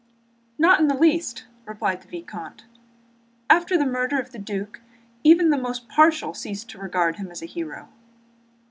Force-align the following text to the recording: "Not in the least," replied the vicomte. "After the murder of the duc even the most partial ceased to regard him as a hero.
"Not 0.57 0.79
in 0.79 0.87
the 0.87 0.95
least," 0.95 1.45
replied 1.65 2.01
the 2.01 2.07
vicomte. 2.07 2.63
"After 3.51 3.77
the 3.77 3.85
murder 3.85 4.19
of 4.19 4.31
the 4.31 4.39
duc 4.39 4.79
even 5.23 5.51
the 5.51 5.59
most 5.59 5.87
partial 5.87 6.33
ceased 6.33 6.71
to 6.71 6.79
regard 6.79 7.17
him 7.17 7.29
as 7.29 7.43
a 7.43 7.45
hero. 7.45 7.87